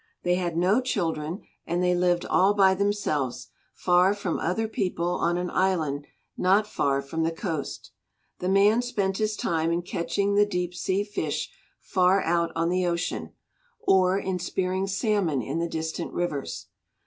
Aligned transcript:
They 0.23 0.33
had 0.33 0.57
no 0.57 0.81
children 0.81 1.43
and 1.67 1.83
they 1.83 1.93
lived 1.93 2.25
all 2.25 2.55
by 2.55 2.73
themselves 2.73 3.49
far 3.75 4.15
from 4.15 4.39
other 4.39 4.67
people 4.67 5.09
on 5.17 5.37
an 5.37 5.51
island 5.51 6.07
not 6.35 6.65
far 6.65 7.03
from 7.03 7.21
the 7.21 7.31
coast. 7.31 7.91
The 8.39 8.49
man 8.49 8.81
spent 8.81 9.17
his 9.19 9.37
time 9.37 9.71
in 9.71 9.83
catching 9.83 10.33
the 10.33 10.43
deep 10.47 10.73
sea 10.73 11.03
fish 11.03 11.51
far 11.79 12.23
out 12.23 12.51
on 12.55 12.69
the 12.69 12.83
ocean, 12.87 13.33
or 13.79 14.17
in 14.17 14.39
spearing 14.39 14.87
salmon 14.87 15.43
in 15.43 15.59
the 15.59 15.69
distant 15.69 16.11
rivers. 16.13 16.65